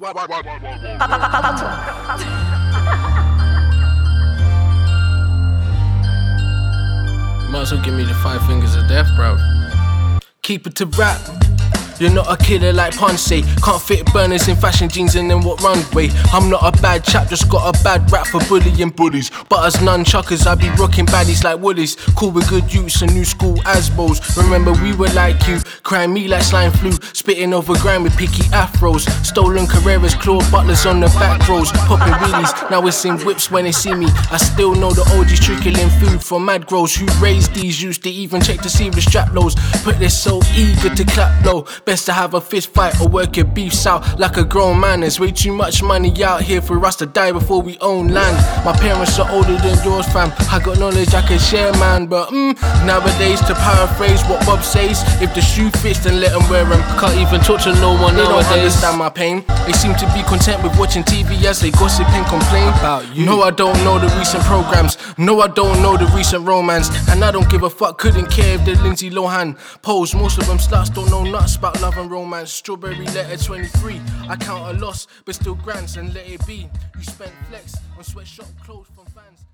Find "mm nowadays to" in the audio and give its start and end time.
52.28-53.54